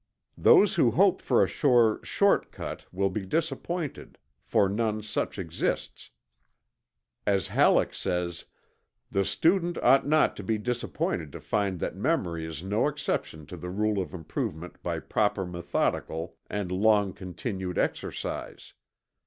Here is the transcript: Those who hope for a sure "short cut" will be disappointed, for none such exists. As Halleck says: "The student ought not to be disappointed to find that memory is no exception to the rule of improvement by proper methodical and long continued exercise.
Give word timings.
Those 0.39 0.73
who 0.73 0.89
hope 0.89 1.21
for 1.21 1.43
a 1.43 1.47
sure 1.47 1.99
"short 2.03 2.51
cut" 2.51 2.87
will 2.91 3.11
be 3.11 3.23
disappointed, 3.23 4.17
for 4.43 4.67
none 4.67 5.03
such 5.03 5.37
exists. 5.37 6.09
As 7.27 7.49
Halleck 7.49 7.93
says: 7.93 8.45
"The 9.11 9.23
student 9.23 9.77
ought 9.83 10.07
not 10.07 10.35
to 10.37 10.43
be 10.43 10.57
disappointed 10.57 11.31
to 11.33 11.39
find 11.39 11.79
that 11.81 11.95
memory 11.95 12.47
is 12.47 12.63
no 12.63 12.87
exception 12.87 13.45
to 13.45 13.55
the 13.55 13.69
rule 13.69 14.01
of 14.01 14.11
improvement 14.11 14.81
by 14.81 14.99
proper 14.99 15.45
methodical 15.45 16.35
and 16.49 16.71
long 16.71 17.13
continued 17.13 17.77
exercise. 17.77 18.73